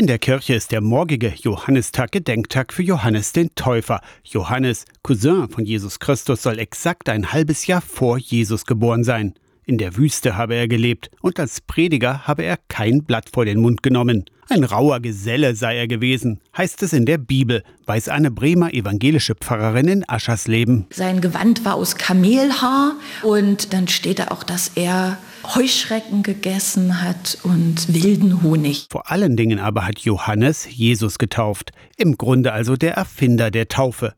[0.00, 4.00] In der Kirche ist der morgige Johannistag Gedenktag für Johannes den Täufer.
[4.24, 9.34] Johannes, Cousin von Jesus Christus, soll exakt ein halbes Jahr vor Jesus geboren sein.
[9.70, 13.60] In der Wüste habe er gelebt und als Prediger habe er kein Blatt vor den
[13.60, 14.24] Mund genommen.
[14.48, 19.36] Ein rauer Geselle sei er gewesen, heißt es in der Bibel, weiß eine Bremer evangelische
[19.36, 20.86] Pfarrerin in Aschersleben.
[20.90, 25.18] Sein Gewand war aus Kamelhaar und dann steht da auch, dass er
[25.54, 28.88] Heuschrecken gegessen hat und wilden Honig.
[28.90, 34.14] Vor allen Dingen aber hat Johannes Jesus getauft, im Grunde also der Erfinder der Taufe.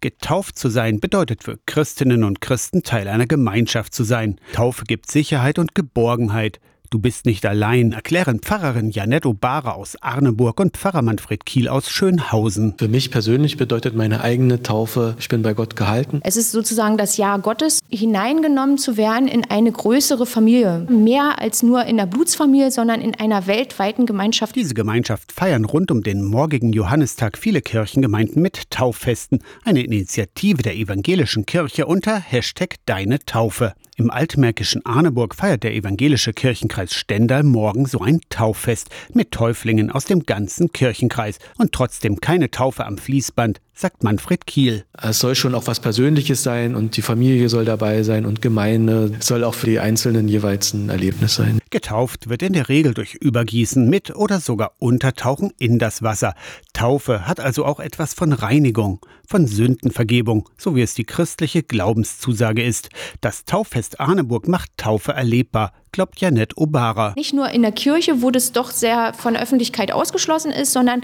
[0.00, 4.40] Getauft zu sein bedeutet für Christinnen und Christen Teil einer Gemeinschaft zu sein.
[4.52, 6.60] Taufe gibt Sicherheit und Geborgenheit.
[6.90, 11.90] Du bist nicht allein, erklären Pfarrerin Janette Obara aus Arneburg und Pfarrer Manfred Kiel aus
[11.90, 12.74] Schönhausen.
[12.78, 16.20] Für mich persönlich bedeutet meine eigene Taufe, ich bin bei Gott gehalten.
[16.22, 20.86] Es ist sozusagen das Jahr Gottes, hineingenommen zu werden in eine größere Familie.
[20.88, 24.54] Mehr als nur in der Blutsfamilie, sondern in einer weltweiten Gemeinschaft.
[24.54, 30.76] Diese Gemeinschaft feiern rund um den morgigen Johannistag viele Kirchengemeinden mit Tauffesten, eine Initiative der
[30.76, 33.74] evangelischen Kirche unter Hashtag Deine Taufe.
[33.98, 40.04] Im altmärkischen Arneburg feiert der evangelische Kirchenkreis Stendal morgen so ein Tauffest mit Täuflingen aus
[40.04, 44.84] dem ganzen Kirchenkreis und trotzdem keine Taufe am Fließband, sagt Manfred Kiel.
[45.00, 49.12] Es soll schon auch was Persönliches sein und die Familie soll dabei sein und Gemeinde
[49.20, 51.60] es soll auch für die Einzelnen jeweils ein Erlebnis sein.
[51.70, 56.34] Getauft wird in der Regel durch Übergießen mit oder sogar Untertauchen in das Wasser.
[56.72, 62.62] Taufe hat also auch etwas von Reinigung, von Sündenvergebung, so wie es die christliche Glaubenszusage
[62.62, 62.88] ist.
[63.20, 67.12] Das Tauffest Arneburg macht Taufe erlebbar, glaubt Janette Obara.
[67.16, 71.02] Nicht nur in der Kirche, wo das doch sehr von der Öffentlichkeit ausgeschlossen ist, sondern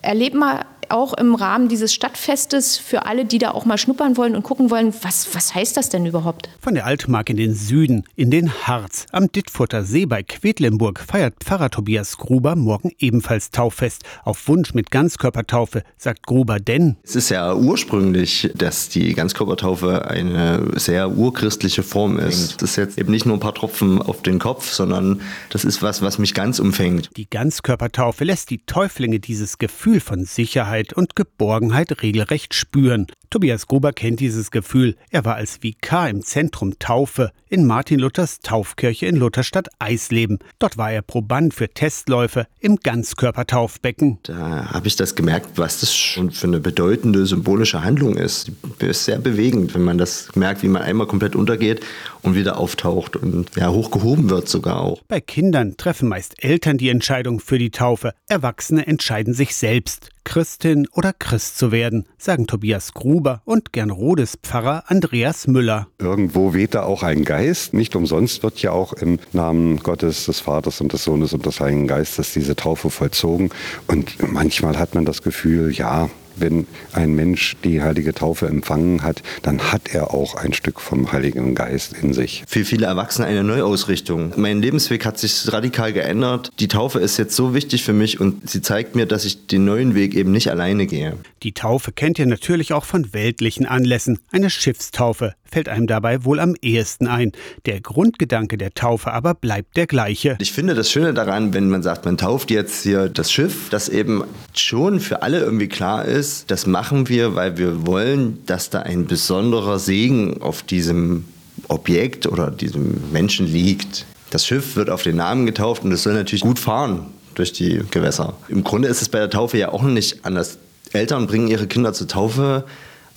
[0.00, 4.36] erlebt man auch im Rahmen dieses Stadtfestes für alle, die da auch mal schnuppern wollen
[4.36, 6.48] und gucken wollen, was, was heißt das denn überhaupt?
[6.60, 11.34] Von der Altmark in den Süden, in den Harz, am Dittfurter See bei Quedlinburg feiert
[11.42, 14.04] Pfarrer Tobias Gruber morgen ebenfalls Tauffest.
[14.24, 20.78] Auf Wunsch mit Ganzkörpertaufe, sagt Gruber, denn es ist ja ursprünglich, dass die Ganzkörpertaufe eine
[20.78, 22.62] sehr urchristliche Form ist.
[22.62, 25.82] Das ist jetzt eben nicht nur ein paar Tropfen auf den Kopf, sondern das ist
[25.82, 27.10] was, was mich ganz umfängt.
[27.16, 33.06] Die Ganzkörpertaufe lässt die Täuflinge dieses Gefühl von Sicherheit und Geborgenheit regelrecht spüren.
[33.34, 34.94] Tobias Gruber kennt dieses Gefühl.
[35.10, 40.38] Er war als Vikar im Zentrum Taufe in Martin Luthers Taufkirche in Lutherstadt Eisleben.
[40.60, 44.20] Dort war er Proband für Testläufe im Ganzkörpertaufbecken.
[44.22, 48.52] Da habe ich das gemerkt, was das schon für eine bedeutende symbolische Handlung ist.
[48.80, 51.80] Die ist sehr bewegend, wenn man das merkt, wie man einmal komplett untergeht
[52.22, 55.02] und wieder auftaucht und ja, hochgehoben wird sogar auch.
[55.08, 58.14] Bei Kindern treffen meist Eltern die Entscheidung für die Taufe.
[58.28, 60.10] Erwachsene entscheiden sich selbst.
[60.24, 65.88] Christin oder Christ zu werden, sagen Tobias Gruber und Gernrodes Pfarrer Andreas Müller.
[65.98, 67.74] Irgendwo weht da auch ein Geist.
[67.74, 71.60] Nicht umsonst wird ja auch im Namen Gottes, des Vaters und des Sohnes und des
[71.60, 73.50] Heiligen Geistes diese Taufe vollzogen.
[73.88, 79.22] Und manchmal hat man das Gefühl, ja, wenn ein Mensch die heilige Taufe empfangen hat,
[79.42, 82.44] dann hat er auch ein Stück vom Heiligen Geist in sich.
[82.46, 84.32] Für viele Erwachsene eine Neuausrichtung.
[84.36, 86.50] Mein Lebensweg hat sich radikal geändert.
[86.60, 89.64] Die Taufe ist jetzt so wichtig für mich und sie zeigt mir, dass ich den
[89.64, 91.16] neuen Weg eben nicht alleine gehe.
[91.42, 94.18] Die Taufe kennt ihr natürlich auch von weltlichen Anlässen.
[94.30, 97.30] Eine Schiffstaufe fällt einem dabei wohl am ehesten ein.
[97.64, 100.36] Der Grundgedanke der Taufe aber bleibt der gleiche.
[100.40, 103.88] Ich finde das Schöne daran, wenn man sagt, man tauft jetzt hier das Schiff, dass
[103.88, 108.80] eben schon für alle irgendwie klar ist, das machen wir, weil wir wollen, dass da
[108.80, 111.24] ein besonderer Segen auf diesem
[111.68, 114.06] Objekt oder diesem Menschen liegt.
[114.30, 117.80] Das Schiff wird auf den Namen getauft und es soll natürlich gut fahren durch die
[117.92, 118.34] Gewässer.
[118.48, 120.58] Im Grunde ist es bei der Taufe ja auch nicht anders.
[120.92, 122.64] Eltern bringen ihre Kinder zur Taufe,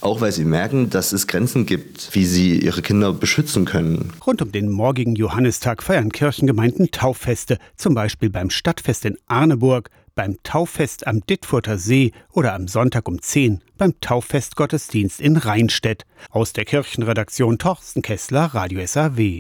[0.02, 4.14] auch weil sie merken, dass es Grenzen gibt, wie sie ihre Kinder beschützen können.
[4.26, 10.38] Rund um den morgigen Johannistag feiern Kirchengemeinden Tauffeste, zum Beispiel beim Stadtfest in Arneburg, beim
[10.44, 16.06] Tauffest am Dittfurter See oder am Sonntag um 10 beim Tauffestgottesdienst in Rheinstedt.
[16.32, 19.36] Aus der Kirchenredaktion Torsten Kessler, Radio SAW.